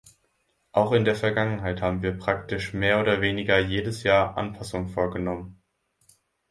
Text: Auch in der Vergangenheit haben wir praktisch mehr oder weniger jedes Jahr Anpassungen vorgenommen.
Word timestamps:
Auch 0.71 0.93
in 0.93 1.05
der 1.05 1.13
Vergangenheit 1.15 1.83
haben 1.83 2.01
wir 2.01 2.17
praktisch 2.17 2.73
mehr 2.73 2.99
oder 3.01 3.21
weniger 3.21 3.59
jedes 3.59 4.01
Jahr 4.01 4.35
Anpassungen 4.35 4.89
vorgenommen. 4.89 5.61